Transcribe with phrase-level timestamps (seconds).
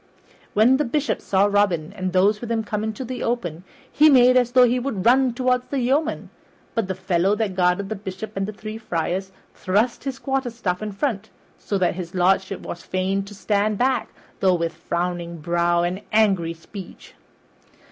[0.55, 4.35] When the Bishop saw Robin and those with him come into the open he made
[4.35, 6.31] as though he would have run toward the yeoman,
[6.73, 10.91] but the fellow that guarded the Bishop and the three friars thrust his quarterstaff in
[10.91, 11.29] front,
[11.59, 14.09] so that his lordship was fain to stand back,
[14.39, 17.13] though with frowning brow and angry speech.